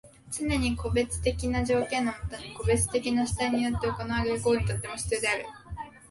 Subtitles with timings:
[0.31, 5.45] つねに個別的な条件のもとに個別的な主体によって行われる行為にとっても必要である。